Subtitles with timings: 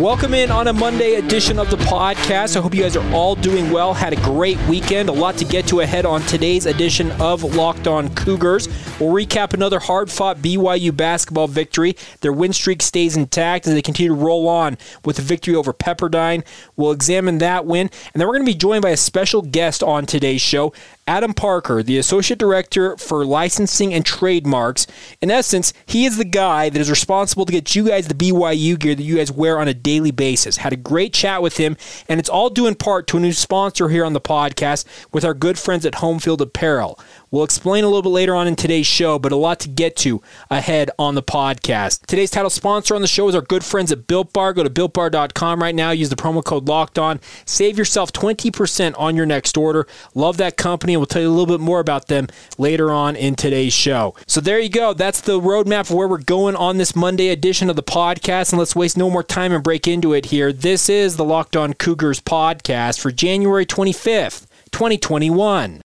[0.00, 2.56] Welcome in on a Monday edition of the podcast.
[2.56, 3.92] I hope you guys are all doing well.
[3.92, 5.10] Had a great weekend.
[5.10, 8.66] A lot to get to ahead on today's edition of Locked On Cougars.
[8.98, 11.96] We'll recap another hard fought BYU basketball victory.
[12.22, 15.74] Their win streak stays intact as they continue to roll on with a victory over
[15.74, 16.46] Pepperdine.
[16.76, 17.90] We'll examine that win.
[18.14, 20.72] And then we're going to be joined by a special guest on today's show.
[21.10, 24.86] Adam Parker, the Associate Director for Licensing and Trademarks.
[25.20, 28.78] In essence, he is the guy that is responsible to get you guys the BYU
[28.78, 30.58] gear that you guys wear on a daily basis.
[30.58, 31.76] Had a great chat with him,
[32.08, 35.24] and it's all due in part to a new sponsor here on the podcast with
[35.24, 36.96] our good friends at Homefield Apparel.
[37.32, 39.94] We'll explain a little bit later on in today's show, but a lot to get
[39.98, 42.04] to ahead on the podcast.
[42.06, 44.52] Today's title sponsor on the show is our good friends at Built Bar.
[44.52, 45.92] Go to builtbar.com right now.
[45.92, 47.20] Use the promo code Locked On.
[47.44, 49.86] Save yourself 20% on your next order.
[50.12, 52.26] Love that company, and we'll tell you a little bit more about them
[52.58, 54.16] later on in today's show.
[54.26, 54.92] So there you go.
[54.92, 58.50] That's the roadmap for where we're going on this Monday edition of the podcast.
[58.50, 60.52] And let's waste no more time and break into it here.
[60.52, 65.80] This is the Locked On Cougars podcast for January 25th, 2021.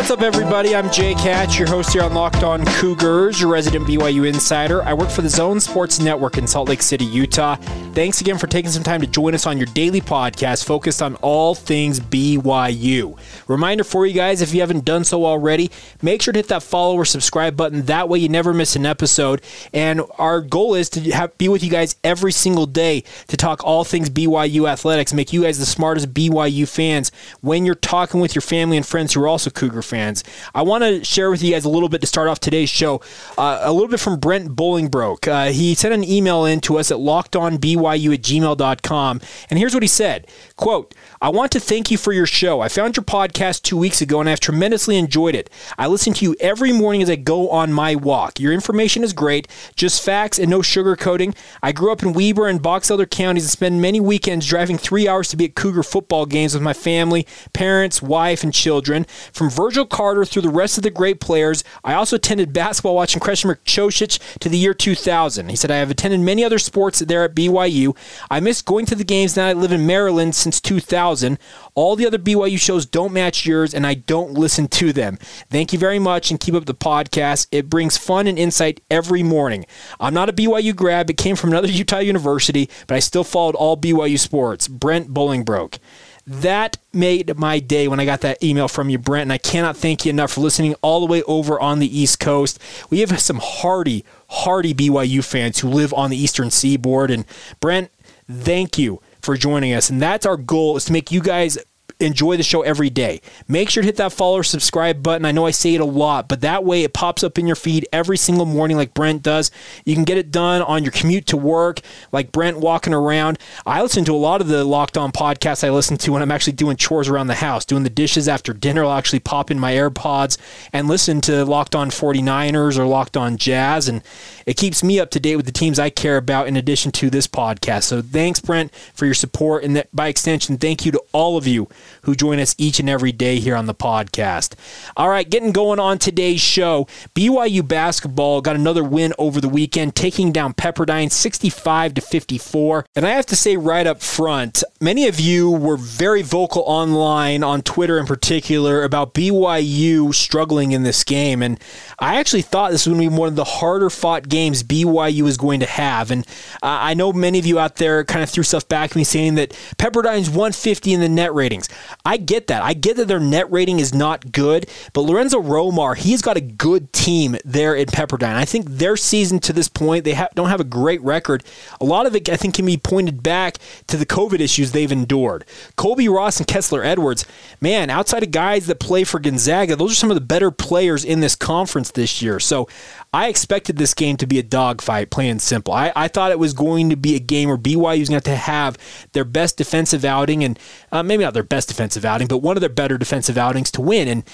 [0.00, 0.74] What's up, everybody?
[0.74, 4.82] I'm Jay Hatch, your host here on Locked On Cougars, your resident BYU insider.
[4.82, 7.56] I work for the Zone Sports Network in Salt Lake City, Utah.
[7.92, 11.16] Thanks again for taking some time to join us on your daily podcast focused on
[11.16, 13.18] all things BYU.
[13.46, 15.70] Reminder for you guys if you haven't done so already,
[16.00, 17.82] make sure to hit that follow or subscribe button.
[17.82, 19.42] That way, you never miss an episode.
[19.74, 23.62] And our goal is to have, be with you guys every single day to talk
[23.64, 28.34] all things BYU athletics, make you guys the smartest BYU fans when you're talking with
[28.34, 30.24] your family and friends who are also Cougar fans.
[30.54, 33.02] I want to share with you guys a little bit to start off today's show.
[33.36, 35.28] Uh, a little bit from Brent Bolingbroke.
[35.28, 39.20] Uh, he sent an email in to us at lockedonbyu at gmail.com.
[39.50, 40.26] And here's what he said
[40.60, 42.60] Quote, I want to thank you for your show.
[42.60, 45.48] I found your podcast two weeks ago and I've tremendously enjoyed it.
[45.78, 48.38] I listen to you every morning as I go on my walk.
[48.38, 51.34] Your information is great, just facts and no sugarcoating.
[51.62, 55.08] I grew up in Weber and Box Elder counties and spend many weekends driving three
[55.08, 59.06] hours to be at Cougar football games with my family, parents, wife, and children.
[59.32, 63.22] From Virgil Carter through the rest of the great players, I also attended basketball watching
[63.22, 65.48] Krešimir Ćosić to the year 2000.
[65.48, 67.96] He said, I have attended many other sports there at BYU.
[68.30, 71.38] I miss going to the games now I live in Maryland since 2000.
[71.74, 75.18] All the other BYU shows don't match yours, and I don't listen to them.
[75.50, 77.46] Thank you very much, and keep up the podcast.
[77.52, 79.66] It brings fun and insight every morning.
[80.00, 83.54] I'm not a BYU grad, but came from another Utah university, but I still followed
[83.54, 84.66] all BYU sports.
[84.66, 85.78] Brent Bolingbroke.
[86.26, 89.76] That made my day when I got that email from you, Brent, and I cannot
[89.76, 92.58] thank you enough for listening all the way over on the East Coast.
[92.88, 97.24] We have some hardy, hardy BYU fans who live on the Eastern Seaboard, and
[97.58, 97.90] Brent,
[98.28, 99.90] thank you for joining us.
[99.90, 101.58] And that's our goal is to make you guys
[102.00, 103.20] enjoy the show every day.
[103.48, 105.24] Make sure to hit that follow subscribe button.
[105.24, 107.56] I know I say it a lot, but that way it pops up in your
[107.56, 109.50] feed every single morning like Brent does.
[109.84, 111.80] You can get it done on your commute to work,
[112.12, 113.38] like Brent walking around.
[113.66, 116.30] I listen to a lot of the Locked On podcasts I listen to when I'm
[116.30, 118.84] actually doing chores around the house, doing the dishes after dinner.
[118.84, 120.38] I'll actually pop in my AirPods
[120.72, 124.02] and listen to Locked On 49ers or Locked On Jazz, and
[124.46, 127.10] it keeps me up to date with the teams I care about in addition to
[127.10, 127.84] this podcast.
[127.84, 131.46] So thanks, Brent, for your support, and that by extension, thank you to all of
[131.46, 131.68] you
[132.02, 134.54] who join us each and every day here on the podcast.
[134.96, 136.86] All right, getting going on today's show.
[137.14, 142.86] BYU basketball got another win over the weekend, taking down Pepperdine 65 to 54.
[142.94, 147.42] And I have to say right up front, many of you were very vocal online
[147.42, 151.42] on Twitter in particular about BYU struggling in this game.
[151.42, 151.60] And
[151.98, 155.26] I actually thought this was going to be one of the harder fought games BYU
[155.26, 156.10] is going to have.
[156.10, 156.26] And
[156.62, 159.34] I know many of you out there kind of threw stuff back at me saying
[159.36, 161.68] that Pepperdine's 150 in the net ratings.
[162.04, 162.62] I get that.
[162.62, 166.40] I get that their net rating is not good, but Lorenzo Romar, he's got a
[166.40, 168.34] good team there in Pepperdine.
[168.34, 171.44] I think their season to this point, they ha- don't have a great record.
[171.80, 174.90] A lot of it, I think, can be pointed back to the COVID issues they've
[174.90, 175.44] endured.
[175.76, 177.24] Colbey Ross and Kessler Edwards,
[177.60, 181.04] man, outside of guys that play for Gonzaga, those are some of the better players
[181.04, 182.40] in this conference this year.
[182.40, 182.68] So
[183.12, 185.74] I expected this game to be a dogfight, plain and simple.
[185.74, 188.36] I, I thought it was going to be a game where BYU is going to
[188.36, 188.78] have
[189.12, 190.58] their best defensive outing, and
[190.92, 193.80] uh, maybe not their best defensive outing, but one of their better defensive outings to
[193.80, 194.08] win.
[194.08, 194.24] And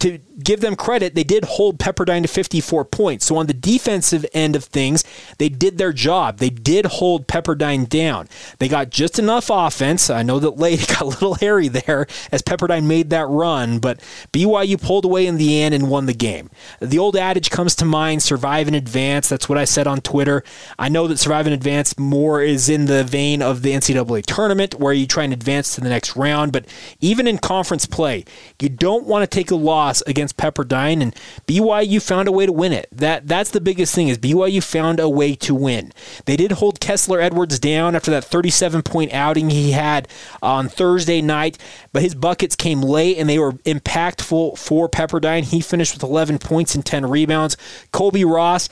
[0.00, 3.26] to give them credit, they did hold Pepperdine to 54 points.
[3.26, 5.04] So on the defensive end of things,
[5.38, 6.38] they did their job.
[6.38, 8.28] They did hold Pepperdine down.
[8.58, 10.10] They got just enough offense.
[10.10, 14.00] I know that late got a little hairy there as Pepperdine made that run, but
[14.32, 16.50] BYU pulled away in the end and won the game.
[16.80, 19.28] The old adage comes to mind, survive and advance.
[19.28, 20.42] That's what I said on Twitter.
[20.78, 24.74] I know that survive and advance more is in the vein of the NCAA tournament
[24.80, 26.66] where you try and advance to the next round, but
[27.00, 28.24] even in conference play,
[28.60, 31.14] you don't want to take a loss loss against Pepperdine, and
[31.46, 32.88] BYU found a way to win it.
[32.90, 35.92] That that's the biggest thing is BYU found a way to win.
[36.24, 40.08] They did hold Kessler Edwards down after that 37 point outing he had
[40.42, 41.58] on Thursday night,
[41.92, 45.44] but his buckets came late and they were impactful for Pepperdine.
[45.44, 47.56] He finished with 11 points and 10 rebounds.
[47.92, 48.68] Colbey Ross,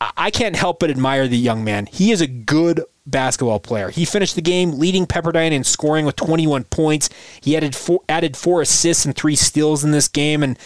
[0.00, 1.86] I can't help but admire the young man.
[1.86, 3.90] He is a good basketball player.
[3.90, 7.08] He finished the game leading Pepperdine in scoring with 21 points.
[7.40, 10.58] He added four, added four assists and three steals in this game, and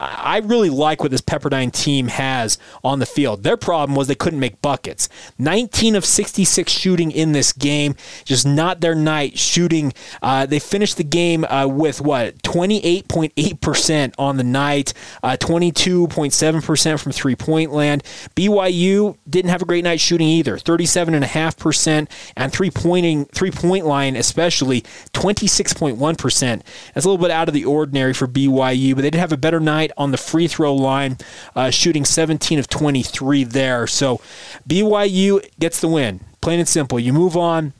[0.00, 3.42] I really like what this Pepperdine team has on the field.
[3.42, 5.10] Their problem was they couldn't make buckets.
[5.38, 7.94] 19 of 66 shooting in this game,
[8.24, 9.92] just not their night shooting.
[10.22, 17.12] Uh, they finished the game uh, with what 28.8% on the night, uh, 22.7% from
[17.12, 18.02] three point land.
[18.34, 24.16] BYU didn't have a great night shooting either, 37.5%, and three pointing three point line
[24.16, 24.82] especially
[25.12, 26.62] 26.1%.
[26.94, 29.36] That's a little bit out of the ordinary for BYU, but they did have a
[29.36, 31.18] better night on the free throw line,
[31.54, 33.86] uh, shooting 17 of 23 there.
[33.86, 34.20] So
[34.68, 36.20] BYU gets the win.
[36.40, 36.98] Plain and simple.
[36.98, 37.72] You move on.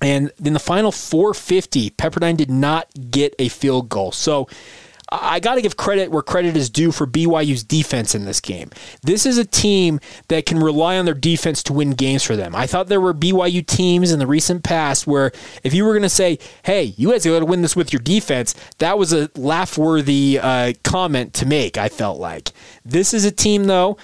[0.00, 4.10] And in the final 450, Pepperdine did not get a field goal.
[4.10, 4.48] So
[5.20, 8.70] I got to give credit where credit is due for BYU's defense in this game.
[9.02, 12.54] This is a team that can rely on their defense to win games for them.
[12.54, 15.30] I thought there were BYU teams in the recent past where
[15.62, 18.00] if you were going to say, hey, you guys got to win this with your
[18.00, 22.50] defense, that was a laugh worthy uh, comment to make, I felt like.
[22.84, 23.98] This is a team, though,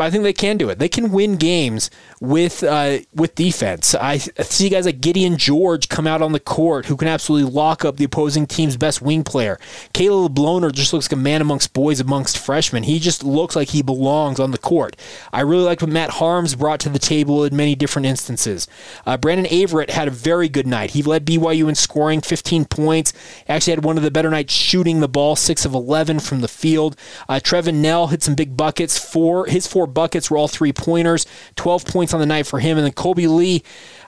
[0.00, 0.78] I think they can do it.
[0.78, 1.90] They can win games
[2.20, 3.94] with uh, with defense.
[3.94, 7.84] I see guys like Gideon George come out on the court who can absolutely lock
[7.84, 9.58] up the opposing team's best wing player.
[9.92, 12.84] Caleb Lohner just looks like a man amongst boys amongst freshmen.
[12.84, 14.96] He just looks like he belongs on the court.
[15.32, 18.68] I really like what Matt Haarms brought to the table in many different instances.
[19.04, 20.92] Uh, Brandon Averette had a very good night.
[20.92, 23.12] He led BYU in scoring 15 points.
[23.48, 26.48] Actually had one of the better nights shooting the ball, 6 of 11 from the
[26.48, 26.94] field.
[27.28, 28.96] Uh, Trevin Knell hit some big buckets.
[28.96, 31.26] Four His four buckets were all three pointers,
[31.56, 32.78] 12 points on the night for him.
[32.78, 33.62] And then Kolby Lee,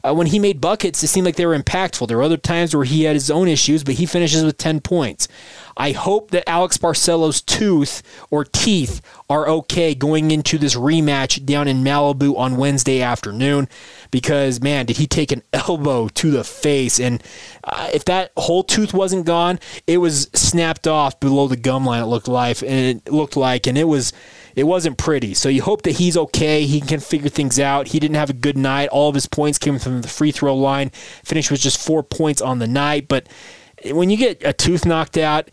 [0.04, 2.08] uh, when he made buckets, it seemed like they were impactful.
[2.08, 4.80] There were other times where he had his own issues, but he finishes with 10
[4.80, 5.28] points.
[5.76, 9.00] I hope that Alex Barcelo's tooth or teeth
[9.30, 13.68] are okay going into this rematch down in Malibu on Wednesday afternoon
[14.10, 17.00] because, man, did he take an elbow to the face.
[17.00, 17.22] And
[17.64, 22.02] uh, if that whole tooth wasn't gone, it was snapped off below the gum line,
[22.02, 22.62] it looked like.
[22.62, 24.12] And it looked like, and it was
[24.60, 25.32] it wasn't pretty.
[25.32, 26.66] So you hope that he's okay.
[26.66, 27.88] He can figure things out.
[27.88, 28.90] He didn't have a good night.
[28.90, 30.90] All of his points came from the free throw line.
[31.24, 33.08] Finish was just four points on the night.
[33.08, 33.26] But
[33.86, 35.48] when you get a tooth knocked out,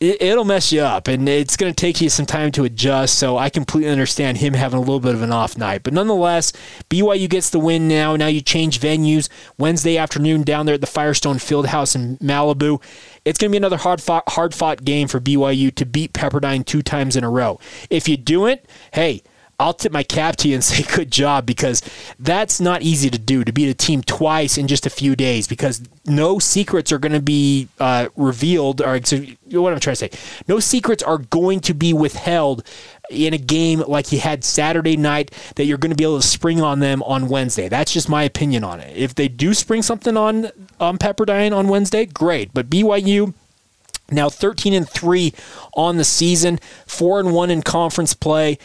[0.00, 3.18] it, will mess you up and it's going to take you some time to adjust.
[3.18, 5.82] So I completely understand him having a little bit of an off night.
[5.82, 6.52] But nonetheless,
[6.88, 8.14] BYU gets the win now.
[8.14, 9.28] Now you change venues
[9.58, 12.80] Wednesday afternoon down there at the Firestone Fieldhouse in Malibu.
[13.24, 16.64] It's going to be another hard fought, hard fought game for BYU to beat Pepperdine
[16.64, 17.58] two times in a row.
[17.90, 19.22] If you do it, hey,
[19.60, 21.82] I'll tip my cap to you and say good job because
[22.18, 25.48] that's not easy to do to beat a team twice in just a few days
[25.48, 30.10] because no secrets are going to be uh, revealed or what I'm trying to say.
[30.46, 32.64] No secrets are going to be withheld
[33.10, 36.26] in a game like you had Saturday night that you're going to be able to
[36.26, 37.68] spring on them on Wednesday.
[37.68, 38.96] That's just my opinion on it.
[38.96, 42.54] If they do spring something on on Pepperdine on Wednesday, great.
[42.54, 43.34] But BYU
[44.10, 45.34] now 13 and 3
[45.74, 48.58] on the season, 4 and 1 in conference play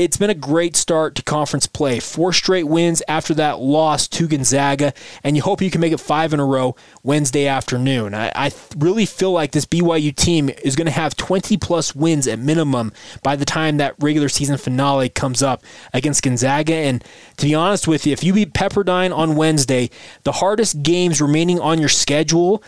[0.00, 2.00] it's been a great start to conference play.
[2.00, 6.00] Four straight wins after that loss to Gonzaga, and you hope you can make it
[6.00, 8.14] five in a row Wednesday afternoon.
[8.14, 12.26] I, I really feel like this BYU team is going to have 20 plus wins
[12.26, 16.74] at minimum by the time that regular season finale comes up against Gonzaga.
[16.74, 17.04] And
[17.36, 19.90] to be honest with you, if you beat Pepperdine on Wednesday,
[20.22, 22.62] the hardest games remaining on your schedule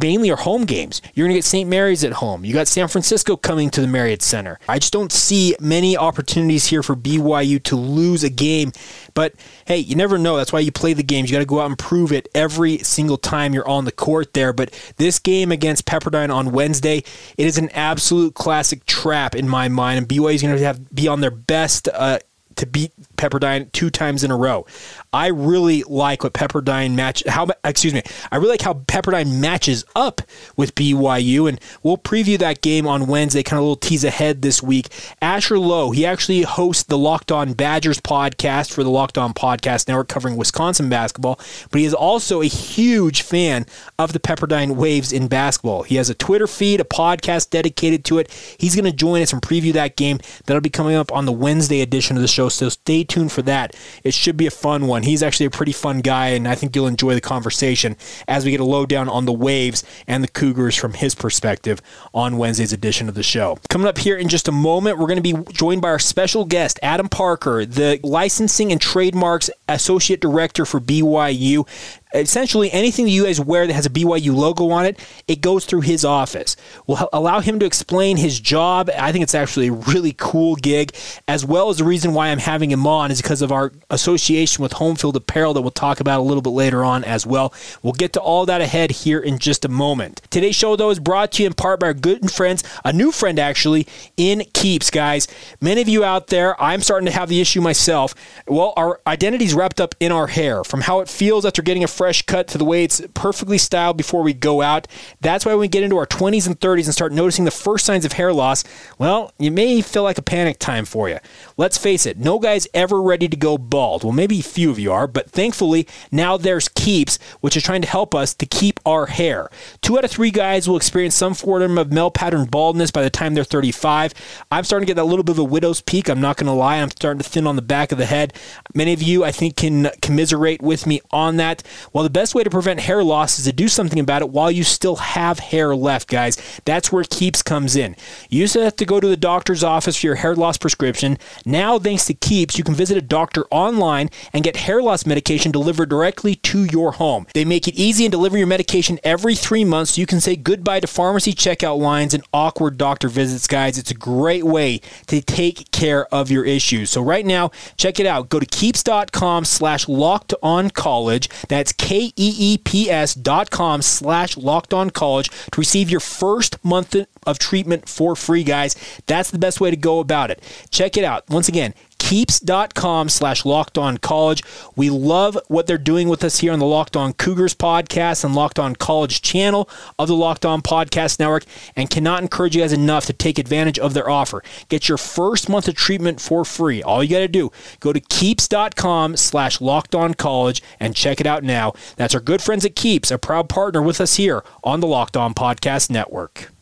[0.00, 1.02] mainly are home games.
[1.14, 1.68] You're going to get St.
[1.68, 2.44] Mary's at home.
[2.44, 4.58] You got San Francisco coming to the Marriott Center.
[4.68, 8.72] I just don't see many opportunities here for BYU to lose a game.
[9.14, 9.34] But
[9.66, 10.36] hey, you never know.
[10.36, 11.30] That's why you play the games.
[11.30, 14.34] You got to go out and prove it every single time you're on the court
[14.34, 14.52] there.
[14.52, 16.98] But this game against Pepperdine on Wednesday,
[17.36, 19.98] it is an absolute classic trap in my mind.
[19.98, 22.18] And BYU is going to have be on their best uh,
[22.58, 24.66] to beat Pepperdine two times in a row.
[25.12, 28.02] I really like what Pepperdine match how excuse me.
[28.30, 30.20] I really like how Pepperdine matches up
[30.56, 33.42] with BYU, and we'll preview that game on Wednesday.
[33.42, 34.88] Kind of a little tease ahead this week.
[35.22, 39.88] Asher Lowe, he actually hosts the Locked On Badgers podcast for the Locked On Podcast
[39.88, 41.40] Network, covering Wisconsin basketball.
[41.70, 43.66] But he is also a huge fan
[43.98, 45.82] of the Pepperdine Waves in basketball.
[45.82, 48.30] He has a Twitter feed, a podcast dedicated to it.
[48.58, 50.18] He's going to join us and preview that game.
[50.44, 52.48] That'll be coming up on the Wednesday edition of the show.
[52.48, 53.74] So stay tuned for that.
[54.04, 54.97] It should be a fun one.
[55.02, 58.50] He's actually a pretty fun guy, and I think you'll enjoy the conversation as we
[58.50, 61.80] get a lowdown on the Waves and the Cougars from his perspective
[62.14, 63.58] on Wednesday's edition of the show.
[63.68, 66.44] Coming up here in just a moment, we're going to be joined by our special
[66.44, 71.66] guest, Adam Parker, the licensing and trademarks associate director for BYU
[72.14, 75.64] essentially anything that you guys wear that has a BYU logo on it, it goes
[75.64, 76.56] through his office.
[76.86, 78.90] We'll allow him to explain his job.
[78.98, 80.94] I think it's actually a really cool gig,
[81.26, 84.62] as well as the reason why I'm having him on is because of our association
[84.62, 87.52] with Home Field Apparel that we'll talk about a little bit later on as well.
[87.82, 90.22] We'll get to all that ahead here in just a moment.
[90.30, 93.12] Today's show, though, is brought to you in part by our good friends, a new
[93.12, 93.86] friend actually,
[94.16, 95.28] in Keeps, guys.
[95.60, 98.14] Many of you out there, I'm starting to have the issue myself.
[98.46, 101.88] Well, our identity's wrapped up in our hair, from how it feels after getting a
[101.98, 104.86] fresh cut to the way it's perfectly styled before we go out.
[105.20, 107.84] That's why when we get into our 20s and 30s and start noticing the first
[107.84, 108.62] signs of hair loss,
[108.98, 111.18] well, you may feel like a panic time for you.
[111.56, 114.04] Let's face it, no guy's ever ready to go bald.
[114.04, 117.82] Well, maybe a few of you are, but thankfully, now there's Keeps, which is trying
[117.82, 119.50] to help us to keep our hair.
[119.82, 123.10] Two out of three guys will experience some form of male pattern baldness by the
[123.10, 124.14] time they're 35.
[124.52, 126.08] I'm starting to get that little bit of a widow's peak.
[126.08, 126.76] I'm not going to lie.
[126.76, 128.32] I'm starting to thin on the back of the head.
[128.72, 131.64] Many of you, I think, can commiserate with me on that.
[131.92, 134.50] Well, the best way to prevent hair loss is to do something about it while
[134.50, 136.36] you still have hair left, guys.
[136.64, 137.96] That's where Keeps comes in.
[138.28, 141.18] You used to have to go to the doctor's office for your hair loss prescription.
[141.44, 145.52] Now, thanks to Keeps, you can visit a doctor online and get hair loss medication
[145.52, 147.26] delivered directly to your home.
[147.34, 150.36] They make it easy and deliver your medication every three months so you can say
[150.36, 153.78] goodbye to pharmacy checkout lines and awkward doctor visits, guys.
[153.78, 156.90] It's a great way to take care of your issues.
[156.90, 158.28] So right now, check it out.
[158.28, 161.28] Go to keeps.com slash locked on college.
[161.48, 166.94] That's K-E-E-P-S dot com slash locked on college to receive your first month
[167.26, 168.76] of treatment for free, guys.
[169.06, 170.42] That's the best way to go about it.
[170.70, 171.28] Check it out.
[171.30, 171.74] Once again,
[172.08, 174.42] keeps.com slash locked on college.
[174.74, 178.34] We love what they're doing with us here on the Locked On Cougars podcast and
[178.34, 181.44] Locked On College channel of the Locked On Podcast Network
[181.76, 184.42] and cannot encourage you guys enough to take advantage of their offer.
[184.70, 186.82] Get your first month of treatment for free.
[186.82, 191.26] All you got to do, go to keeps.com slash locked on college and check it
[191.26, 191.74] out now.
[191.96, 195.18] That's our good friends at Keeps, a proud partner with us here on the Locked
[195.18, 196.52] On Podcast Network.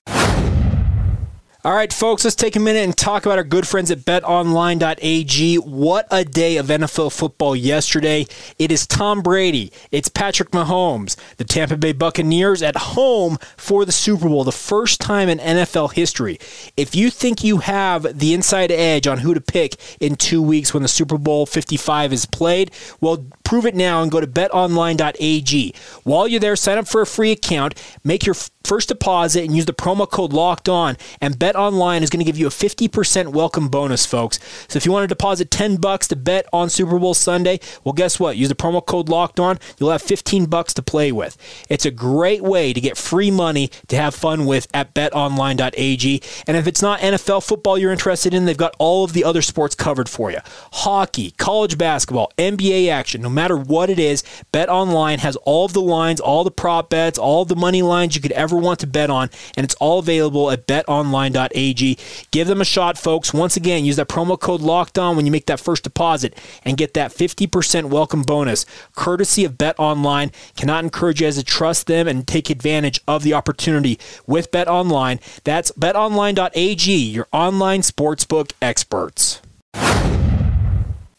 [1.66, 5.56] All right, folks, let's take a minute and talk about our good friends at betonline.ag.
[5.56, 8.28] What a day of NFL football yesterday.
[8.56, 13.90] It is Tom Brady, it's Patrick Mahomes, the Tampa Bay Buccaneers at home for the
[13.90, 16.38] Super Bowl, the first time in NFL history.
[16.76, 20.72] If you think you have the inside edge on who to pick in two weeks
[20.72, 22.70] when the Super Bowl 55 is played,
[23.00, 25.74] well, prove it now and go to betonline.ag.
[26.04, 29.64] While you're there, sign up for a free account, make your first deposit and use
[29.64, 33.28] the promo code locked on and bet online is going to give you a 50%
[33.28, 34.40] welcome bonus folks.
[34.68, 37.92] So if you want to deposit 10 bucks to bet on super bowl sunday well
[37.92, 38.36] guess what?
[38.36, 41.36] Use the promo code locked on you'll have 15 bucks to play with.
[41.68, 46.56] It's a great way to get free money to have fun with at betonline.ag and
[46.56, 49.76] if it's not nfl football you're interested in they've got all of the other sports
[49.76, 50.38] covered for you.
[50.72, 55.72] Hockey college basketball nba action no matter what it is bet online has all of
[55.72, 58.86] the lines all the prop bets all the money lines you could ever want to
[58.86, 61.98] bet on, and it's all available at betonline.ag.
[62.30, 63.32] Give them a shot, folks.
[63.32, 66.76] Once again, use that promo code locked on when you make that first deposit and
[66.76, 70.32] get that 50% welcome bonus, courtesy of BetOnline.
[70.56, 75.20] Cannot encourage you guys to trust them and take advantage of the opportunity with BetOnline.
[75.44, 79.40] That's betonline.ag, your online sportsbook experts.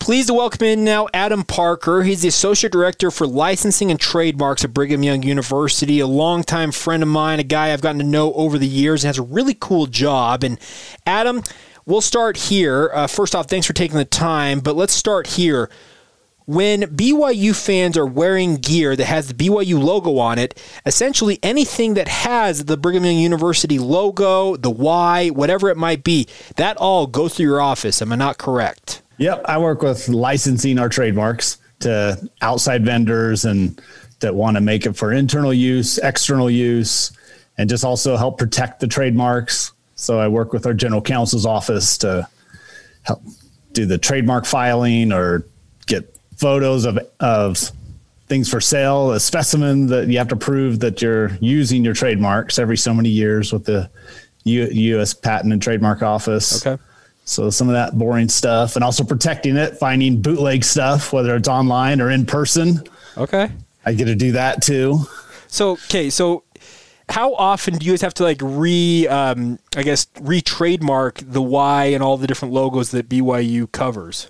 [0.07, 2.03] Pleased to welcome in now Adam Parker.
[2.03, 7.03] He's the Associate Director for Licensing and Trademarks at Brigham Young University, a longtime friend
[7.03, 9.53] of mine, a guy I've gotten to know over the years, and has a really
[9.53, 10.45] cool job.
[10.45, 10.59] And
[11.05, 11.43] Adam,
[11.85, 12.89] we'll start here.
[12.93, 15.69] Uh, first off, thanks for taking the time, but let's start here.
[16.45, 21.95] When BYU fans are wearing gear that has the BYU logo on it, essentially anything
[21.95, 27.07] that has the Brigham Young University logo, the Y, whatever it might be, that all
[27.07, 28.01] goes through your office.
[28.01, 29.01] Am I not correct?
[29.17, 33.79] Yep, I work with licensing our trademarks to outside vendors and
[34.19, 37.11] that want to make it for internal use, external use,
[37.57, 39.71] and just also help protect the trademarks.
[39.95, 42.27] So I work with our general counsel's office to
[43.03, 43.21] help
[43.73, 45.45] do the trademark filing or
[45.85, 47.71] get photos of of
[48.27, 52.59] things for sale, a specimen that you have to prove that you're using your trademarks
[52.59, 53.89] every so many years with the
[54.43, 55.13] U- U.S.
[55.13, 56.65] Patent and Trademark Office.
[56.65, 56.81] Okay.
[57.27, 61.49] So some of that boring stuff, and also protecting it, finding bootleg stuff, whether it's
[61.49, 62.81] online or in person.
[63.17, 63.51] Okay.
[63.85, 65.01] I get to do that too.
[65.47, 66.43] So okay, so
[67.09, 71.85] how often do you guys have to like re, um, I guess, re-trademark the Y
[71.85, 74.29] and all the different logos that BYU covers?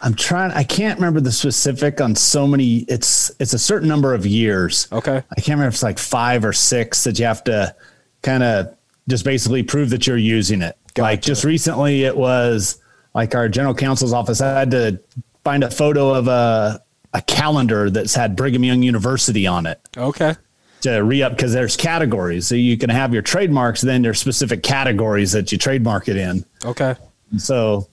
[0.00, 0.52] I'm trying.
[0.52, 2.78] I can't remember the specific on so many.
[2.88, 4.86] It's it's a certain number of years.
[4.92, 5.16] Okay.
[5.16, 7.74] I can't remember if it's like five or six that you have to
[8.22, 8.76] kind of
[9.08, 10.76] just basically prove that you're using it.
[10.96, 12.80] Like just recently, it was
[13.14, 15.00] like our general counsel's office I had to
[15.44, 16.82] find a photo of a
[17.14, 20.34] a calendar that's had Brigham Young University on it Okay.
[20.82, 22.46] to re up because there's categories.
[22.46, 26.44] So you can have your trademarks, then there's specific categories that you trademark it in.
[26.66, 26.94] Okay.
[27.38, 27.88] So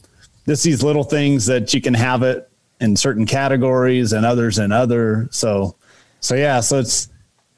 [0.45, 2.49] this these little things that you can have it
[2.81, 5.29] in certain categories and others in other.
[5.31, 5.75] So
[6.19, 7.07] so yeah, so it's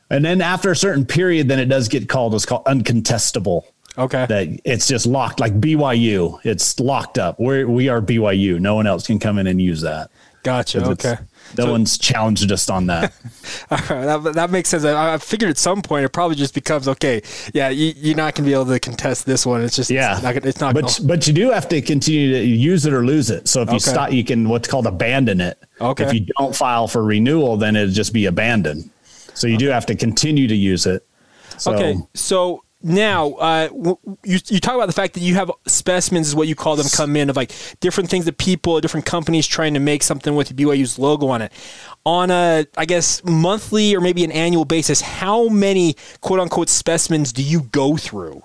[0.09, 3.63] and then after a certain period, then it does get called what's called uncontestable.
[3.97, 4.25] Okay.
[4.27, 6.39] That it's just locked like BYU.
[6.43, 7.39] It's locked up.
[7.39, 8.59] We're we are BYU.
[8.59, 10.11] No one else can come in and use that.
[10.43, 10.85] Gotcha.
[10.85, 11.15] Okay.
[11.57, 13.11] No So- one's challenged us on that.
[13.71, 14.85] All right, that, that makes sense.
[14.85, 17.21] I, I figured at some point it probably just becomes okay.
[17.53, 19.61] Yeah, you, you're not going to be able to contest this one.
[19.63, 20.35] It's just Yeah, It's not.
[20.45, 23.29] It's not but gonna- but you do have to continue to use it or lose
[23.31, 23.47] it.
[23.47, 23.89] So if you Okay.
[23.91, 25.61] stop, you can what's called abandon it.
[25.81, 26.03] Okay.
[26.05, 28.89] If you don't file for renewal, then it'll just be abandoned.
[29.37, 31.07] So you do have to continue to use it.
[31.57, 33.69] So, Okay, so now uh,
[34.23, 36.87] you you talk about the fact that you have specimens, is what you call them,
[36.91, 40.49] come in of like different things that people, different companies trying to make something with
[40.49, 41.51] the BYU's logo on it.
[42.03, 47.31] On a, I guess, monthly or maybe an annual basis, how many quote unquote specimens
[47.31, 48.41] do you go through?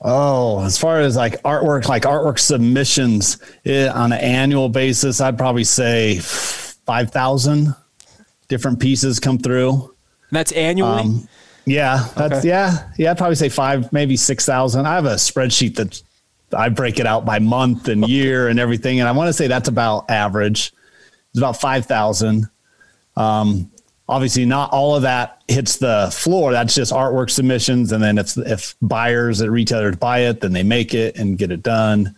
[0.00, 5.38] Oh, as far as like artwork, like artwork submissions eh, on an annual basis, I'd
[5.38, 7.74] probably say five thousand
[8.52, 9.70] different pieces come through.
[9.72, 11.00] And that's annually.
[11.04, 11.28] Um,
[11.64, 12.48] Yeah, that's Okay.
[12.48, 13.12] yeah, yeah.
[13.12, 14.84] I'd probably say five, maybe six thousand.
[14.84, 16.02] I have a spreadsheet that
[16.52, 19.46] I break it out by month and year and everything, and I want to say
[19.46, 20.72] that's about average.
[21.30, 22.50] It's about five thousand.
[23.16, 23.70] Um,
[24.08, 26.52] obviously, not all of that hits the floor.
[26.52, 30.64] That's just artwork submissions, and then if if buyers at retailers buy it, then they
[30.64, 32.14] make it and get it done.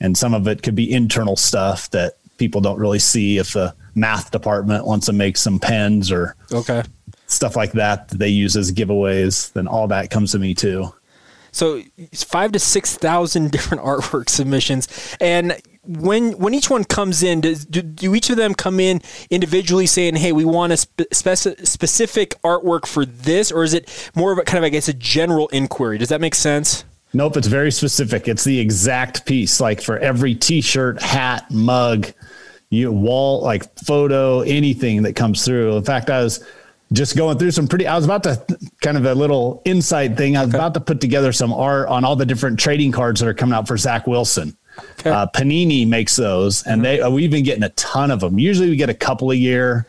[0.00, 3.38] And some of it could be internal stuff that people don't really see.
[3.38, 6.82] If the math department wants to make some pens or okay.
[7.26, 10.92] stuff like that that they use as giveaways, then all that comes to me too.
[11.50, 17.22] So it's five to six thousand different artwork submissions, and when when each one comes
[17.22, 20.76] in, does, do, do each of them come in individually saying, "Hey, we want a
[20.76, 24.68] spe- speci- specific artwork for this," or is it more of a kind of I
[24.68, 25.96] guess a general inquiry?
[25.96, 26.84] Does that make sense?
[27.14, 28.28] Nope, it's very specific.
[28.28, 29.60] It's the exact piece.
[29.60, 32.12] Like for every t-shirt, hat, mug,
[32.76, 35.76] you wall, like photo, anything that comes through.
[35.76, 36.44] In fact, I was
[36.92, 40.36] just going through some pretty I was about to kind of a little insight thing.
[40.36, 43.28] I was about to put together some art on all the different trading cards that
[43.28, 44.56] are coming out for Zach Wilson.
[45.00, 45.10] Okay.
[45.10, 48.38] Uh, Panini makes those, and they uh, we've been getting a ton of them.
[48.38, 49.86] Usually, we get a couple a year,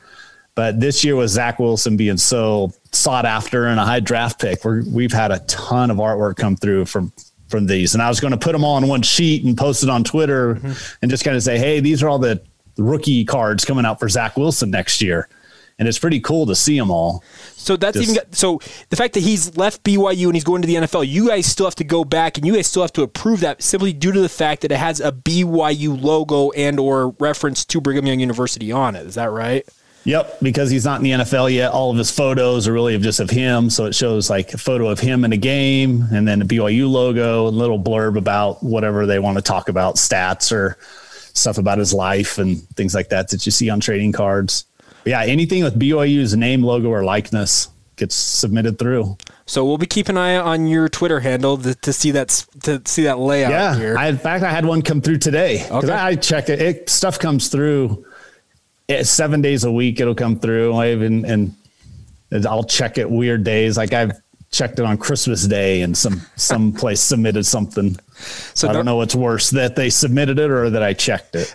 [0.55, 4.63] but this year with Zach Wilson being so sought after and a high draft pick,
[4.63, 7.11] we're, we've had a ton of artwork come through from
[7.49, 7.93] from these.
[7.93, 10.03] And I was going to put them all on one sheet and post it on
[10.03, 10.59] Twitter,
[11.01, 12.41] and just kind of say, "Hey, these are all the
[12.77, 15.27] rookie cards coming out for Zach Wilson next year."
[15.79, 17.23] And it's pretty cool to see them all.
[17.55, 18.59] So that's Just- even got, so
[18.89, 21.67] the fact that he's left BYU and he's going to the NFL, you guys still
[21.67, 24.19] have to go back and you guys still have to approve that simply due to
[24.19, 28.71] the fact that it has a BYU logo and or reference to Brigham Young University
[28.71, 29.05] on it.
[29.05, 29.67] Is that right?
[30.05, 31.71] Yep, because he's not in the NFL yet.
[31.71, 33.69] All of his photos are really just of him.
[33.69, 36.89] So it shows like a photo of him in a game and then a BYU
[36.89, 40.77] logo, a little blurb about whatever they want to talk about, stats or
[41.37, 44.65] stuff about his life and things like that that you see on trading cards.
[45.03, 49.17] But yeah, anything with BYU's name, logo, or likeness gets submitted through.
[49.45, 52.81] So we'll be keeping an eye on your Twitter handle to, to see that to
[52.85, 53.97] see that layout Yeah, here.
[53.97, 55.93] I, in fact, I had one come through today because Okay.
[55.93, 56.61] I checked it.
[56.61, 56.89] it.
[56.89, 58.05] Stuff comes through
[58.89, 59.99] eh, seven days a week.
[59.99, 60.73] It'll come through.
[60.73, 61.55] I even and
[62.45, 63.77] I'll check it weird days.
[63.77, 64.11] Like I've
[64.57, 67.97] checked it on Christmas Day, and some some place submitted something.
[68.55, 71.35] So I no- don't know what's worse that they submitted it or that I checked
[71.35, 71.53] it.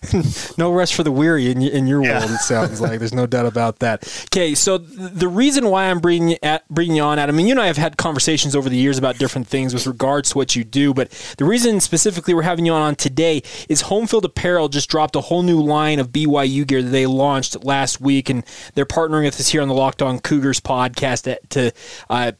[0.59, 2.21] no rest for the weary in, in your Yeah.
[2.21, 2.31] world.
[2.31, 4.05] It sounds like there's no doubt about that.
[4.31, 7.37] Okay, so th- the reason why I'm bringing you at, bringing you on, Adam, I
[7.37, 10.31] mean, you and I have had conversations over the years about different things with regards
[10.31, 13.81] to what you do, but the reason specifically we're having you on, on today is
[13.83, 17.65] Home Field Apparel just dropped a whole new line of BYU gear that they launched
[17.65, 21.73] last week, and they're partnering with us here on the Locked On Cougars podcast to.
[22.09, 22.31] Uh,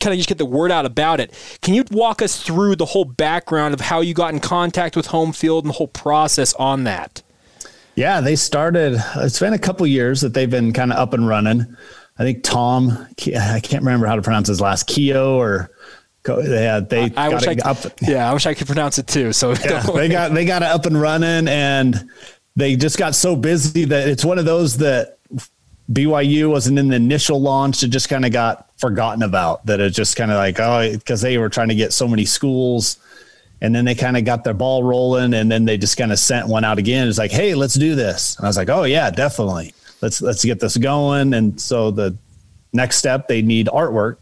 [0.00, 1.58] kind of just get the word out about it.
[1.62, 5.06] Can you walk us through the whole background of how you got in contact with
[5.06, 7.22] Home Field and the whole process on that?
[7.94, 9.02] Yeah, they started.
[9.16, 11.76] It's been a couple years that they've been kind of up and running.
[12.18, 15.70] I think Tom, I can't remember how to pronounce his last Keo or
[16.26, 17.78] yeah, they I, I wish I, up.
[18.00, 19.32] Yeah, I wish I could pronounce it too.
[19.32, 22.08] So yeah, they got they got it up and running, and
[22.54, 25.18] they just got so busy that it's one of those that
[25.90, 27.82] BYU wasn't in the initial launch.
[27.82, 29.64] It just kind of got forgotten about.
[29.66, 32.24] That it just kind of like oh, because they were trying to get so many
[32.24, 32.98] schools,
[33.60, 36.18] and then they kind of got their ball rolling, and then they just kind of
[36.18, 37.08] sent one out again.
[37.08, 38.36] It's like, hey, let's do this.
[38.36, 39.74] And I was like, oh yeah, definitely.
[40.00, 41.34] Let's let's get this going.
[41.34, 42.16] And so the
[42.72, 44.16] next step, they need artwork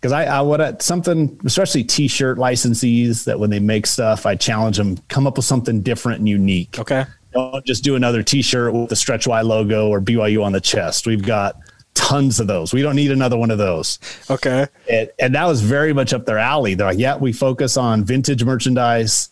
[0.00, 4.76] because I, I would something, especially t-shirt licensees that when they make stuff, I challenge
[4.76, 6.78] them come up with something different and unique.
[6.78, 7.04] Okay.
[7.38, 11.06] Don't just do another t-shirt with the Stretch Y logo or BYU on the chest.
[11.06, 11.56] We've got
[11.94, 12.72] tons of those.
[12.72, 13.98] We don't need another one of those.
[14.30, 14.66] Okay.
[14.90, 16.74] And, and that was very much up their alley.
[16.74, 19.30] They're like, yeah, we focus on vintage merchandise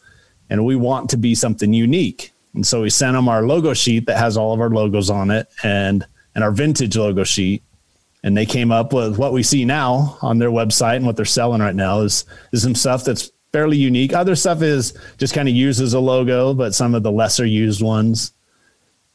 [0.50, 2.32] and we want to be something unique.
[2.54, 5.30] And so we sent them our logo sheet that has all of our logos on
[5.30, 7.62] it and and our vintage logo sheet
[8.22, 11.24] and they came up with what we see now on their website and what they're
[11.24, 14.12] selling right now is is some stuff that's fairly unique.
[14.12, 17.46] Other stuff is just kind of used as a logo, but some of the lesser
[17.46, 18.34] used ones.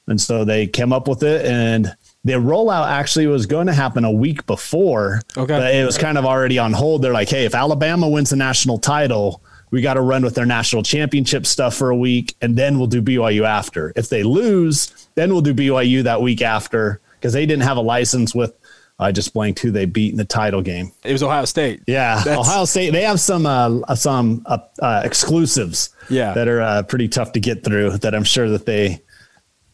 [0.08, 4.04] And so they came up with it and the rollout actually was going to happen
[4.04, 5.22] a week before.
[5.38, 5.60] Okay.
[5.60, 7.04] But it was kind of already on hold.
[7.04, 10.48] They're like, hey, if Alabama wins the national title, we got to run with their
[10.48, 13.94] national championship stuff for a week and then we'll do BYU after.
[13.96, 17.82] If they lose, then we'll do BYU that week after because they didn't have a
[17.82, 18.56] license with
[19.02, 20.92] I just blanked who they beat in the title game.
[21.04, 21.82] It was Ohio State.
[21.88, 22.40] Yeah, That's...
[22.40, 22.92] Ohio State.
[22.92, 25.90] They have some uh, some uh, uh, exclusives.
[26.10, 26.34] Yeah.
[26.34, 27.98] that are uh, pretty tough to get through.
[28.00, 29.02] That I'm sure that they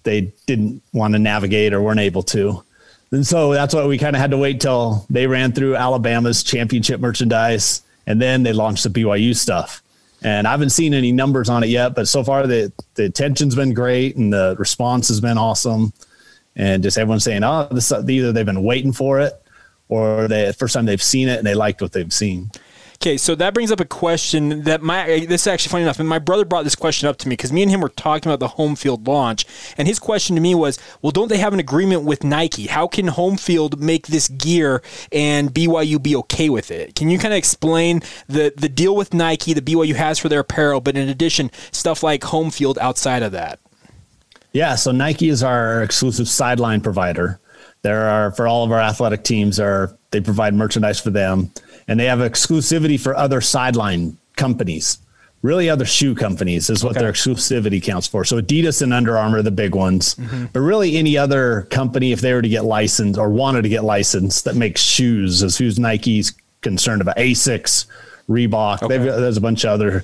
[0.04, 2.64] they didn't want to navigate or weren't able to.
[3.12, 6.44] And so that's why we kind of had to wait till they ran through Alabama's
[6.44, 9.82] championship merchandise, and then they launched the BYU stuff.
[10.22, 13.56] And I haven't seen any numbers on it yet, but so far the the attention's
[13.56, 15.92] been great and the response has been awesome
[16.58, 19.42] and just everyone saying, "Oh, this either they've been waiting for it,
[19.88, 22.52] or the first time they've seen it and they liked what they've seen."
[23.00, 26.00] Okay, so that brings up a question that my this is actually funny enough.
[26.00, 28.28] And my brother brought this question up to me because me and him were talking
[28.28, 29.46] about the home field launch,
[29.78, 32.66] and his question to me was, "Well, don't they have an agreement with Nike?
[32.66, 36.96] How can home field make this gear and BYU be okay with it?
[36.96, 40.40] Can you kind of explain the the deal with Nike that BYU has for their
[40.40, 43.60] apparel, but in addition, stuff like home field outside of that?"
[44.58, 47.40] Yeah, so Nike is our exclusive sideline provider.
[47.84, 51.52] There are for all of our athletic teams are they provide merchandise for them
[51.88, 54.98] and they have exclusivity for other sideline companies.
[55.44, 57.02] Really other shoe companies is what okay.
[57.02, 58.26] their exclusivity counts for.
[58.26, 60.16] So Adidas and Under Armour are the big ones.
[60.16, 60.46] Mm-hmm.
[60.54, 63.84] But really any other company if they were to get licensed or wanted to get
[63.84, 67.18] licensed that makes shoes is who's Nike's concerned about.
[67.18, 67.86] Asics,
[68.28, 68.98] Reebok, okay.
[68.98, 70.04] there's a bunch of other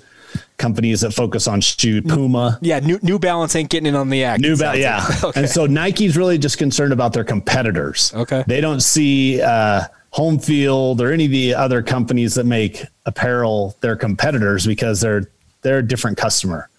[0.58, 2.60] companies that focus on shoe Puma.
[2.62, 4.41] Yeah, New, New Balance ain't getting in on the act.
[4.41, 5.06] New Balance, yeah.
[5.24, 5.41] okay.
[5.41, 8.13] And so Nike's really just concerned about their competitors.
[8.13, 8.43] Okay.
[8.48, 13.76] They don't see uh, Home Field or any of the other companies that make apparel
[13.82, 15.30] their competitors because they're
[15.62, 16.69] they're a different customer.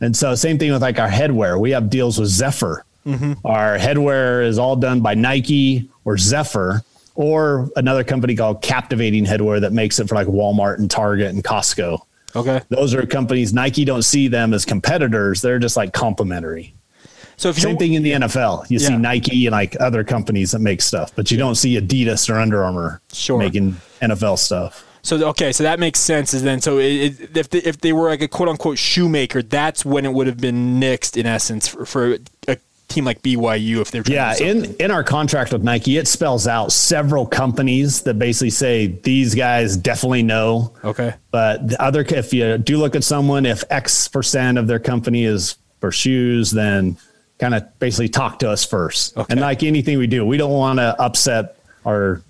[0.00, 1.60] And so same thing with like our headwear.
[1.60, 2.84] We have deals with Zephyr.
[3.06, 3.46] Mm-hmm.
[3.46, 6.82] Our headwear is all done by Nike or Zephyr
[7.14, 11.44] or another company called Captivating Headwear that makes it for like Walmart and Target and
[11.44, 12.00] Costco.
[12.34, 12.60] Okay.
[12.68, 15.42] Those are companies Nike don't see them as competitors.
[15.42, 16.74] They're just like complementary.
[17.36, 18.88] So if same thing in the NFL, you yeah.
[18.88, 22.38] see Nike and like other companies that make stuff, but you don't see Adidas or
[22.38, 23.38] Under Armour sure.
[23.38, 24.86] making NFL stuff.
[25.02, 26.34] So okay, so that makes sense.
[26.34, 29.42] Is then so it, it, if they, if they were like a quote unquote shoemaker,
[29.42, 32.58] that's when it would have been nixed in essence for, for a
[32.90, 36.72] team like BYU if they're yeah in in our contract with Nike it spells out
[36.72, 40.74] several companies that basically say these guys definitely know.
[40.84, 41.14] Okay.
[41.30, 45.24] But the other if you do look at someone if X percent of their company
[45.24, 46.96] is for shoes then
[47.38, 49.16] kind of basically talk to us first.
[49.16, 49.32] Okay.
[49.32, 52.22] and like anything we do we don't want to upset our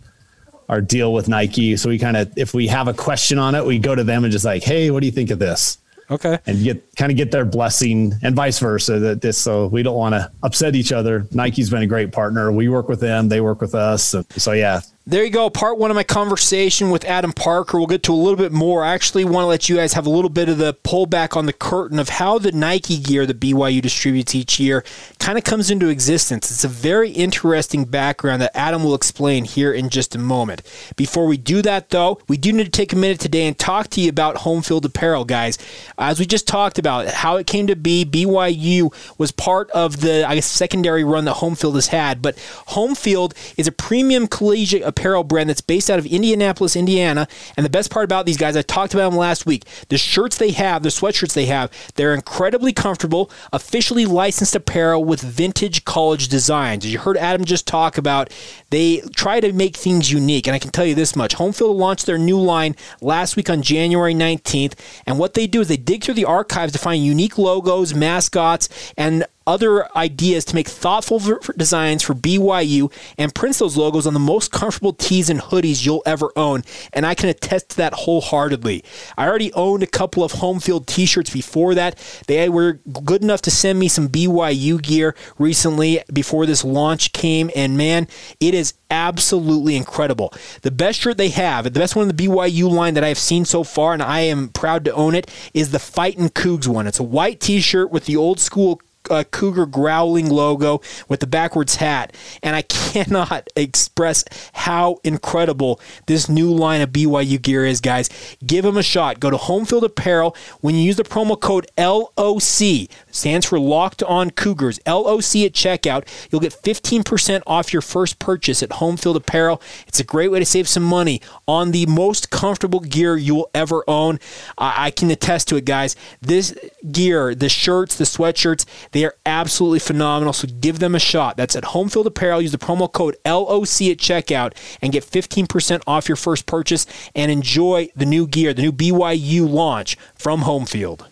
[0.69, 1.77] our deal with Nike.
[1.77, 4.25] So we kind of if we have a question on it we go to them
[4.25, 5.79] and just like hey what do you think of this
[6.11, 6.39] Okay.
[6.47, 8.99] And get kind of get their blessing and vice versa.
[8.99, 11.27] That this so we don't want to upset each other.
[11.33, 12.51] Nike's been a great partner.
[12.51, 14.05] We work with them, they work with us.
[14.05, 14.81] So, so yeah.
[15.11, 15.51] There you go.
[15.51, 17.79] Part one of my conversation with Adam Parker.
[17.79, 18.85] We'll get to a little bit more.
[18.85, 21.47] I actually want to let you guys have a little bit of the pullback on
[21.47, 24.85] the curtain of how the Nike gear that BYU distributes each year
[25.19, 26.49] kind of comes into existence.
[26.53, 30.63] It's a very interesting background that Adam will explain here in just a moment.
[30.95, 33.89] Before we do that, though, we do need to take a minute today and talk
[33.89, 35.59] to you about home field apparel, guys.
[35.99, 40.23] As we just talked about, how it came to be, BYU was part of the,
[40.25, 42.23] I guess, secondary run that home field has had.
[42.23, 47.27] But home field is a premium collegiate apparel brand that's based out of Indianapolis, Indiana.
[47.57, 49.65] And the best part about these guys, I talked about them last week.
[49.89, 55.21] The shirts they have, the sweatshirts they have, they're incredibly comfortable, officially licensed apparel with
[55.21, 56.85] vintage college designs.
[56.85, 58.33] As you heard Adam just talk about,
[58.71, 60.47] they try to make things unique.
[60.47, 63.63] And I can tell you this much Homefield launched their new line last week on
[63.63, 64.75] January 19th.
[65.07, 68.69] And what they do is they dig through the archives to find unique logos, mascots,
[68.97, 71.19] and other ideas to make thoughtful
[71.57, 76.05] designs for BYU and prints those logos on the most comfortable tees and hoodies you'll
[76.07, 76.63] ever own.
[76.93, 78.85] And I can attest to that wholeheartedly.
[79.19, 81.99] I already owned a couple of home field t shirts before that.
[82.29, 87.51] They were good enough to send me some BYU gear recently before this launch came.
[87.57, 88.07] And man,
[88.39, 90.33] it is absolutely incredible.
[90.63, 93.19] The best shirt they have, the best one in the BYU line that I have
[93.19, 96.87] seen so far, and I am proud to own it, is the Fightin' Cougs one.
[96.87, 101.27] It's a white t shirt with the old school uh, cougar growling logo with the
[101.27, 102.15] backwards hat.
[102.43, 108.09] And I cannot express how incredible this new line of BYU gear is, guys.
[108.47, 109.21] Give them a shot.
[109.21, 110.37] Go to Homefield Apparel.
[110.61, 116.07] When you use the promo code LOC, stands for Locked On Cougars, LOC at checkout,
[116.31, 119.61] you'll get 15% off your first purchase at Homefield Apparel.
[119.87, 123.51] It's a great way to save some money on the most comfortable gear you will
[123.55, 124.19] ever own.
[124.59, 125.97] I, I can attest to it, guys.
[126.21, 126.57] This
[126.91, 131.37] gear, the shirts, the sweatshirts, they are absolutely phenomenal, so give them a shot.
[131.37, 132.43] That's at Homefield Apparel.
[132.43, 137.31] Use the promo code LOC at checkout and get 15% off your first purchase and
[137.31, 141.07] enjoy the new gear, the new BYU launch from Homefield.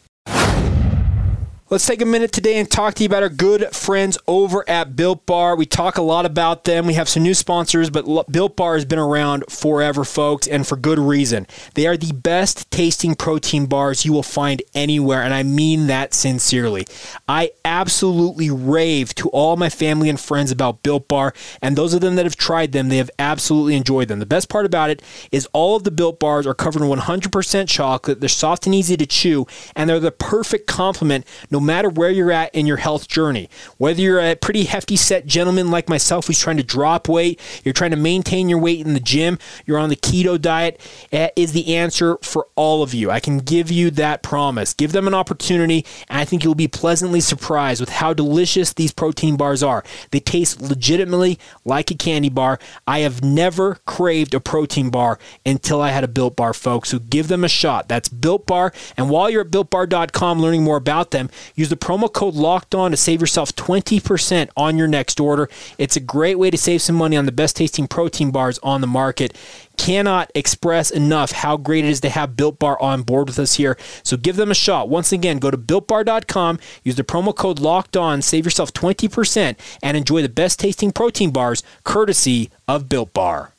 [1.71, 4.97] Let's take a minute today and talk to you about our good friends over at
[4.97, 5.55] Built Bar.
[5.55, 6.87] We talk a lot about them.
[6.87, 10.77] We have some new sponsors, but Built Bar has been around forever, folks, and for
[10.77, 11.47] good reason.
[11.75, 16.15] They are the best tasting protein bars you will find anywhere, and I mean that
[16.15, 16.87] sincerely.
[17.29, 22.01] I absolutely rave to all my family and friends about Built Bar, and those of
[22.01, 24.21] them that have tried them, they have absolutely enjoyed them.
[24.21, 27.69] The best part about it is all of the Built Bars are covered in 100%
[27.69, 28.21] chocolate.
[28.21, 31.27] They're soft and easy to chew, and they're the perfect complement.
[31.51, 33.51] No no matter where you're at in your health journey.
[33.79, 37.73] Whether you're a pretty hefty set gentleman like myself who's trying to drop weight, you're
[37.73, 41.53] trying to maintain your weight in the gym, you're on the keto diet, eh, is
[41.53, 43.11] the answer for all of you.
[43.11, 44.73] I can give you that promise.
[44.73, 48.93] Give them an opportunity, and I think you'll be pleasantly surprised with how delicious these
[48.93, 49.83] protein bars are.
[50.13, 52.61] They taste legitimately like a candy bar.
[52.87, 56.91] I have never craved a protein bar until I had a Built Bar, folks.
[56.91, 57.89] So give them a shot.
[57.89, 58.73] That's Built Bar.
[58.97, 62.91] And while you're at BuiltBar.com learning more about them, Use the promo code locked on
[62.91, 65.49] to save yourself 20% on your next order.
[65.79, 68.81] It's a great way to save some money on the best tasting protein bars on
[68.81, 69.37] the market.
[69.77, 73.55] Cannot express enough how great it is to have Built Bar on board with us
[73.55, 73.77] here.
[74.03, 74.89] So give them a shot.
[74.89, 79.97] Once again, go to builtbar.com, use the promo code locked on, save yourself 20%, and
[79.97, 83.53] enjoy the best tasting protein bars courtesy of Built Bar.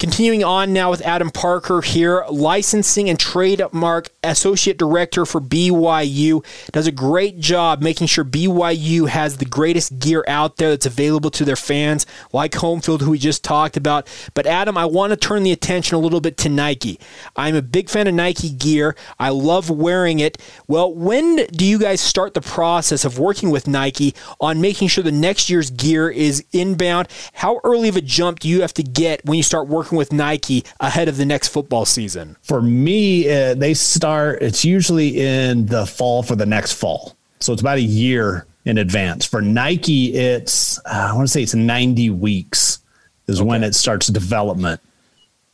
[0.00, 6.86] Continuing on now with Adam Parker here, licensing and trademark associate director for BYU, does
[6.86, 11.44] a great job making sure BYU has the greatest gear out there that's available to
[11.44, 14.06] their fans, like Homefield, who we just talked about.
[14.34, 17.00] But Adam, I want to turn the attention a little bit to Nike.
[17.34, 18.94] I'm a big fan of Nike gear.
[19.18, 20.40] I love wearing it.
[20.68, 25.02] Well, when do you guys start the process of working with Nike on making sure
[25.02, 27.08] the next year's gear is inbound?
[27.32, 29.87] How early of a jump do you have to get when you start working?
[29.88, 32.36] Working with Nike ahead of the next football season?
[32.42, 37.16] For me, uh, they start, it's usually in the fall for the next fall.
[37.40, 39.24] So it's about a year in advance.
[39.24, 42.80] For Nike, it's, uh, I want to say it's 90 weeks
[43.26, 43.48] is okay.
[43.48, 44.80] when it starts development.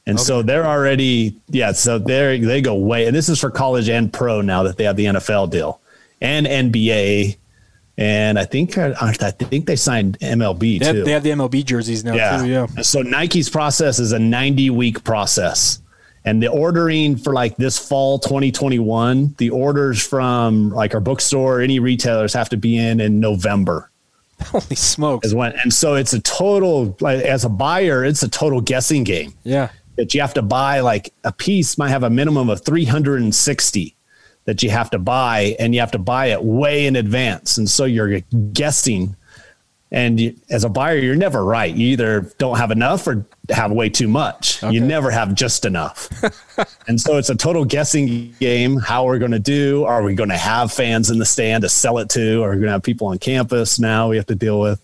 [0.07, 0.25] And okay.
[0.25, 4.13] so they're already, yeah, so they they go way, and this is for college and
[4.13, 5.81] pro now that they have the NFL deal
[6.21, 7.39] and NBA
[7.97, 10.97] and I think uh, I think they signed MLB they too.
[10.97, 12.39] Have, they have the MLB jerseys now yeah.
[12.39, 12.49] too.
[12.49, 12.67] Yeah.
[12.83, 15.81] So Nike's process is a 90 week process,
[16.25, 21.79] and the ordering for like this fall 2021, the orders from like our bookstore, any
[21.79, 23.91] retailers have to be in in November.
[24.43, 25.29] Holy smokes!
[25.29, 29.05] Is when, and so it's a total like as a buyer, it's a total guessing
[29.05, 29.35] game.
[29.45, 29.71] Yeah.
[29.97, 33.95] That you have to buy like a piece might have a minimum of 360
[34.45, 37.57] that you have to buy and you have to buy it way in advance.
[37.59, 38.21] And so you're
[38.53, 39.17] guessing
[39.91, 41.73] And you, as a buyer, you're never right.
[41.73, 44.63] You either don't have enough or have way too much.
[44.63, 44.75] Okay.
[44.75, 46.09] You never have just enough.
[46.89, 48.77] and so it's a total guessing game.
[48.79, 49.85] How we're going to do?
[49.85, 52.43] Are we going to have fans in the stand to sell it to?
[52.43, 54.81] Are we going to have people on campus now we have to deal with?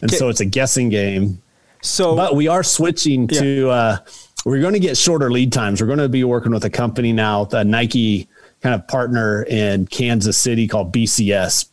[0.00, 0.16] And okay.
[0.16, 1.42] so it's a guessing game.
[1.82, 3.40] So, but we are switching yeah.
[3.40, 3.98] to, uh,
[4.46, 5.80] we're going to get shorter lead times.
[5.80, 8.28] We're going to be working with a company now, the Nike
[8.62, 11.66] kind of partner in Kansas City called BCS,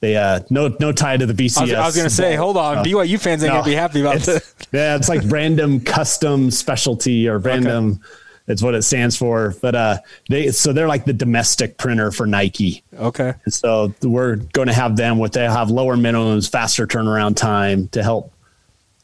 [0.00, 1.58] they uh no no tie to the BCS.
[1.58, 3.76] I was, was going to say, hold on, BYU fans ain't no, going to be
[3.76, 4.54] happy about this.
[4.72, 7.92] Yeah, it's like random custom specialty or random.
[7.92, 8.00] Okay.
[8.46, 9.54] It's what it stands for.
[9.62, 9.98] But uh,
[10.28, 12.82] they so they're like the domestic printer for Nike.
[12.98, 13.34] Okay.
[13.44, 17.88] And so we're going to have them with they have lower minimums, faster turnaround time
[17.88, 18.32] to help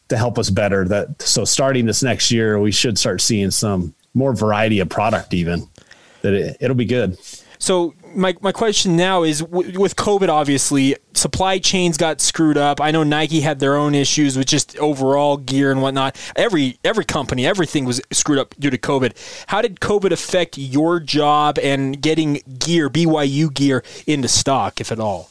[0.08, 0.86] to help us better.
[0.86, 5.32] That so starting this next year, we should start seeing some more variety of product.
[5.32, 5.68] Even
[6.22, 7.18] that it, it'll be good.
[7.60, 12.80] So my, my question now is w- with COVID, obviously, supply chains got screwed up.
[12.80, 16.18] I know Nike had their own issues with just overall gear and whatnot.
[16.36, 19.12] Every every company, everything was screwed up due to COVID.
[19.48, 24.98] How did COVID affect your job and getting gear, BYU gear, into stock, if at
[24.98, 25.28] all?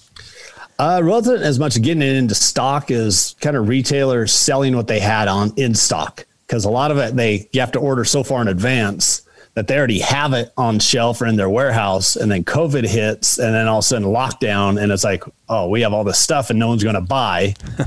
[0.78, 5.00] Uh, wasn't as much getting it into stock as kind of retailers selling what they
[5.00, 8.24] had on in stock because a lot of it they you have to order so
[8.24, 9.24] far in advance
[9.56, 13.40] that they already have it on shelf or in their warehouse and then covid hits
[13.40, 16.20] and then all of a sudden lockdown and it's like oh we have all this
[16.20, 17.54] stuff and no one's going to buy.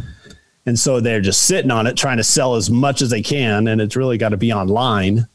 [0.67, 3.67] And so they're just sitting on it trying to sell as much as they can
[3.69, 5.27] and it's really got to be online.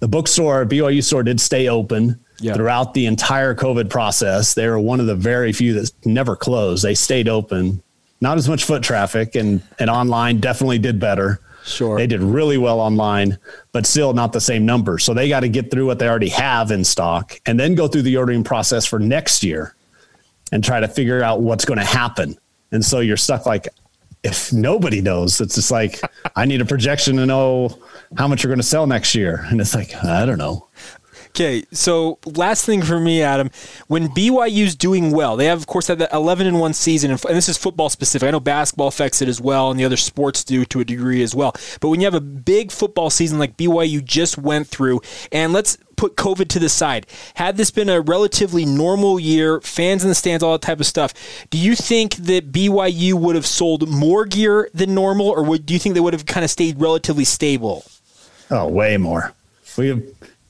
[0.00, 2.54] The bookstore byu store did stay open yeah.
[2.54, 4.54] throughout the entire covid process.
[4.54, 6.82] They were one of the very few that never closed.
[6.82, 7.82] They stayed open.
[8.20, 11.96] Not as much foot traffic and and online definitely did better Sure.
[11.96, 13.38] They did really well online,
[13.72, 14.98] but still not the same number.
[14.98, 17.88] So they got to get through what they already have in stock and then go
[17.88, 19.74] through the ordering process for next year
[20.50, 22.36] and try to figure out what's going to happen.
[22.72, 23.68] And so you're stuck like,
[24.22, 26.00] if nobody knows, it's just like,
[26.36, 27.78] I need a projection to know
[28.16, 29.44] how much you're going to sell next year.
[29.48, 30.68] And it's like, I don't know.
[31.34, 33.50] Okay, so last thing for me, Adam,
[33.86, 37.18] when BYU's doing well, they have, of course, had that 11 and 1 season, and
[37.20, 38.28] this is football specific.
[38.28, 41.22] I know basketball affects it as well, and the other sports do to a degree
[41.22, 41.54] as well.
[41.80, 45.00] But when you have a big football season like BYU just went through,
[45.32, 47.06] and let's put COVID to the side.
[47.34, 50.86] Had this been a relatively normal year, fans in the stands, all that type of
[50.86, 51.14] stuff,
[51.48, 55.72] do you think that BYU would have sold more gear than normal, or would, do
[55.72, 57.86] you think they would have kind of stayed relatively stable?
[58.50, 59.32] Oh, way more.
[59.78, 60.02] We have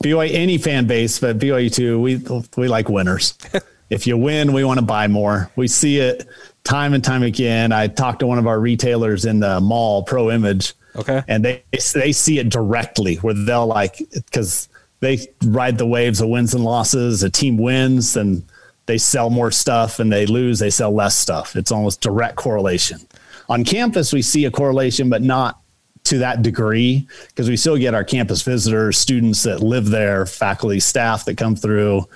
[0.03, 2.01] BYU any fan base, but BYU too.
[2.01, 2.23] We
[2.57, 3.35] we like winners.
[3.91, 5.51] if you win, we want to buy more.
[5.57, 6.27] We see it
[6.65, 7.73] time and time again.
[7.73, 10.75] I talked to one of our retailers in the mall, Pro Image.
[10.97, 11.23] Okay.
[11.29, 11.63] And they
[11.95, 14.69] they see it directly where they'll like because
[15.01, 17.23] they ride the waves of wins and losses.
[17.23, 18.45] A team wins and
[18.87, 21.57] they sell more stuff, and they lose, they sell less stuff.
[21.57, 23.01] It's almost direct correlation.
[23.49, 25.62] On campus, we see a correlation, but not
[26.05, 30.81] to that degree because we still get our campus visitors, students that live there, faculty,
[30.81, 32.07] staff that come through,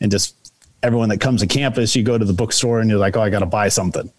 [0.00, 0.52] and just
[0.82, 1.96] everyone that comes to campus.
[1.96, 4.12] You go to the bookstore and you're like, oh, I got to buy something.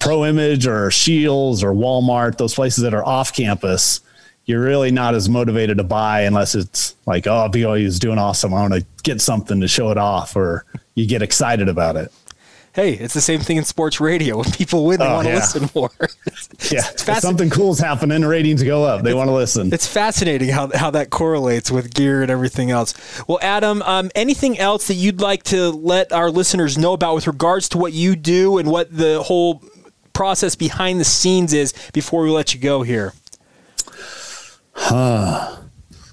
[0.00, 4.00] Pro Image or Shields or Walmart, those places that are off campus,
[4.46, 8.52] you're really not as motivated to buy unless it's like, oh, BYU is doing awesome.
[8.52, 12.12] I want to get something to show it off, or you get excited about it
[12.74, 14.36] hey, it's the same thing in sports radio.
[14.36, 15.38] When people win, they oh, want to yeah.
[15.38, 15.90] listen more.
[16.00, 19.02] yeah, it's fasc- something cool's happening, ratings go up.
[19.02, 19.72] They want to listen.
[19.72, 22.94] It's fascinating how, how that correlates with gear and everything else.
[23.28, 27.26] Well, Adam, um, anything else that you'd like to let our listeners know about with
[27.28, 29.62] regards to what you do and what the whole
[30.12, 33.12] process behind the scenes is before we let you go here?
[34.72, 35.58] Huh.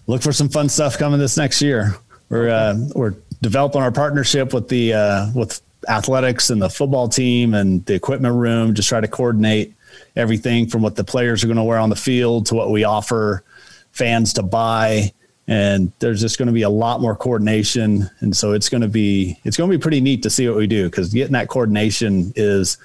[0.06, 1.96] Look for some fun stuff coming this next year.
[2.30, 7.54] We're uh, we're developing our partnership with the uh, with athletics and the football team
[7.54, 9.74] and the equipment room, just try to coordinate
[10.16, 12.84] everything from what the players are going to wear on the field to what we
[12.84, 13.44] offer
[13.92, 15.12] fans to buy.
[15.48, 18.10] And there's just going to be a lot more coordination.
[18.20, 20.58] And so it's going to be, it's going to be pretty neat to see what
[20.58, 22.78] we do because getting that coordination is,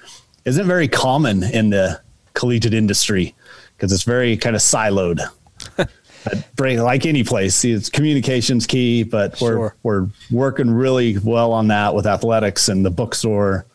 [0.45, 2.01] isn't very common in the
[2.33, 3.35] collegiate industry
[3.75, 5.21] because it's very kind of siloed.
[6.59, 9.75] Like any place, it's communications key, but we're sure.
[9.83, 13.65] we're working really well on that with athletics and the bookstore,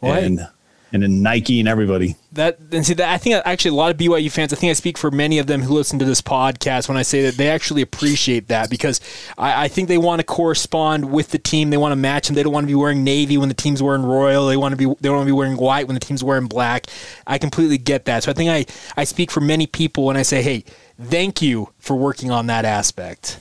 [0.00, 0.46] well, and
[0.92, 2.16] and in Nike and everybody.
[2.32, 4.52] That and see that I think actually a lot of BYU fans.
[4.52, 7.02] I think I speak for many of them who listen to this podcast when I
[7.02, 9.00] say that they actually appreciate that because
[9.38, 11.70] I, I think they want to correspond with the team.
[11.70, 12.34] They want to match them.
[12.34, 14.46] They don't want to be wearing navy when the team's wearing royal.
[14.46, 16.46] They want to be they don't want to be wearing white when the team's wearing
[16.46, 16.86] black.
[17.26, 18.24] I completely get that.
[18.24, 18.66] So I think I
[19.00, 20.64] I speak for many people when I say, hey
[21.04, 23.38] thank you for working on that aspect.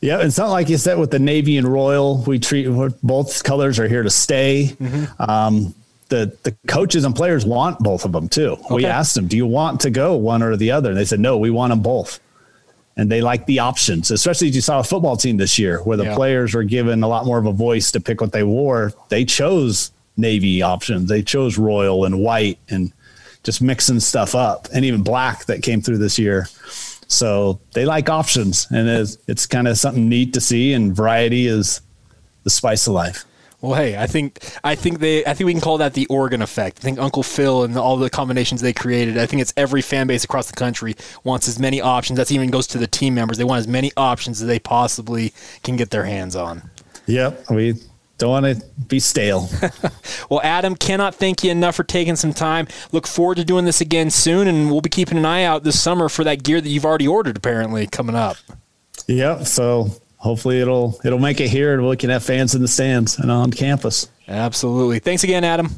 [0.00, 2.22] Yeah, it's not like you said with the navy and royal.
[2.22, 2.68] We treat
[3.02, 4.76] both colors are here to stay.
[4.78, 5.22] Mm-hmm.
[5.22, 5.74] Um,
[6.08, 8.52] the the coaches and players want both of them too.
[8.52, 8.74] Okay.
[8.74, 11.20] We asked them, "Do you want to go one or the other?" And they said,
[11.20, 12.20] "No, we want them both."
[12.98, 15.98] And they like the options, especially as you saw a football team this year where
[15.98, 16.14] the yeah.
[16.14, 18.92] players were given a lot more of a voice to pick what they wore.
[19.10, 21.08] They chose navy options.
[21.08, 22.92] They chose royal and white and
[23.46, 26.48] just mixing stuff up, and even black that came through this year.
[27.08, 30.72] So they like options, and it's, it's kind of something neat to see.
[30.72, 31.80] And variety is
[32.42, 33.24] the spice of life.
[33.62, 36.42] Well, hey, I think I think they I think we can call that the Oregon
[36.42, 36.78] effect.
[36.80, 39.16] I think Uncle Phil and all the combinations they created.
[39.16, 40.94] I think it's every fan base across the country
[41.24, 42.18] wants as many options.
[42.18, 43.38] That even goes to the team members.
[43.38, 45.32] They want as many options as they possibly
[45.62, 46.70] can get their hands on.
[47.06, 47.80] Yep, we
[48.18, 49.48] don't want to be stale.
[50.30, 52.66] well, Adam, cannot thank you enough for taking some time.
[52.92, 55.80] Look forward to doing this again soon, and we'll be keeping an eye out this
[55.80, 57.36] summer for that gear that you've already ordered.
[57.36, 58.36] Apparently, coming up.
[59.06, 59.46] Yep.
[59.46, 63.18] So hopefully it'll it'll make it here, and we can have fans in the stands
[63.18, 64.08] and on campus.
[64.28, 64.98] Absolutely.
[64.98, 65.70] Thanks again, Adam.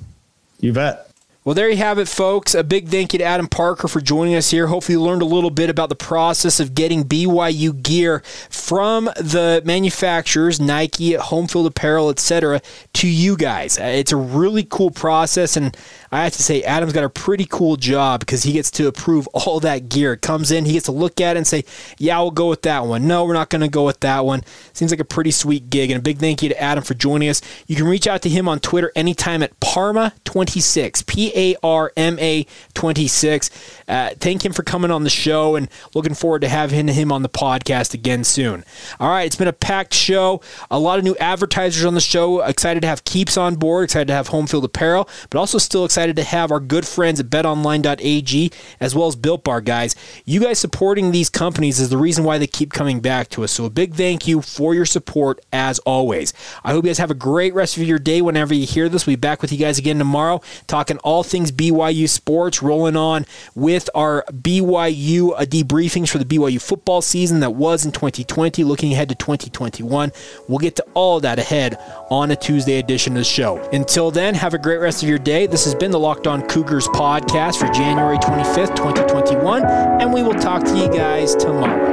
[0.61, 1.08] You bet.
[1.49, 2.55] Well, there you have it, folks.
[2.55, 4.67] A big thank you to Adam Parker for joining us here.
[4.67, 9.63] Hopefully, you learned a little bit about the process of getting BYU gear from the
[9.65, 12.61] manufacturers, Nike, Home Field Apparel, etc.,
[12.93, 13.79] to you guys.
[13.79, 15.75] Uh, it's a really cool process, and
[16.11, 19.29] I have to say, Adam's got a pretty cool job because he gets to approve
[19.33, 20.15] all that gear.
[20.15, 21.65] It comes in, he gets to look at it and say,
[21.99, 23.07] Yeah, we'll go with that one.
[23.07, 24.43] No, we're not going to go with that one.
[24.73, 25.91] Seems like a pretty sweet gig.
[25.91, 27.41] And a big thank you to Adam for joining us.
[27.67, 32.19] You can reach out to him on Twitter anytime at Parma26, P A R M
[32.19, 33.51] A 26.
[33.89, 37.23] Uh, thank him for coming on the show and looking forward to having him on
[37.23, 38.65] the podcast again soon.
[39.01, 40.41] All right, it's been a packed show.
[40.71, 42.41] A lot of new advertisers on the show.
[42.43, 45.85] Excited to have Keeps on board, excited to have Home Field Apparel, but also still
[45.85, 49.97] excited excited to have our good friends at betonline.ag as well as Built Bar guys.
[50.25, 53.51] You guys supporting these companies is the reason why they keep coming back to us.
[53.51, 56.33] So a big thank you for your support as always.
[56.63, 59.09] I hope you guys have a great rest of your day whenever you hear this.
[59.09, 63.27] We'll be back with you guys again tomorrow talking all things BYU sports, rolling on
[63.57, 68.93] with our BYU uh, debriefings for the BYU football season that was in 2020, looking
[68.93, 70.13] ahead to 2021.
[70.47, 71.77] We'll get to all that ahead
[72.09, 73.59] on a Tuesday edition of the show.
[73.73, 75.49] Until then, have a great rest of your day.
[75.49, 80.34] This has been the Locked On Cougars podcast for January 25th, 2021, and we will
[80.34, 81.88] talk to you guys tomorrow.